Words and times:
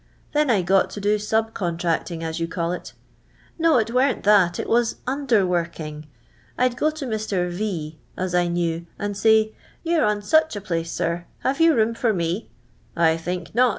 Then 0.31 0.49
I 0.49 0.63
uot 0.63 0.89
to 0.93 0.99
do 0.99 1.19
sub 1.19 1.53
con 1.53 1.77
tracting, 1.77 2.23
as 2.23 2.39
you 2.39 2.47
call 2.47 2.71
it. 2.71 2.93
No, 3.59 3.77
it 3.77 3.91
weren't 3.93 4.23
that, 4.23 4.59
it 4.59 4.67
was 4.67 4.95
under 5.05 5.41
w.jrkinif. 5.41 6.05
I 6.57 6.67
'd 6.67 6.75
go 6.75 6.89
to 6.89 7.05
Mr. 7.05 7.47
V 7.51 7.99
as 8.17 8.33
I 8.33 8.47
knew, 8.47 8.87
and 8.97 9.15
say, 9.15 9.53
* 9.69 9.83
You 9.83 9.99
're 9.99 10.05
on 10.05 10.23
such 10.23 10.55
a 10.55 10.61
place, 10.61 10.91
sir, 10.91 11.25
have 11.41 11.61
you 11.61 11.75
room 11.75 11.93
for 11.93 12.13
me 12.13 12.49
V• 12.95 12.99
I 13.03 13.15
think 13.15 13.53
not.' 13.53 13.69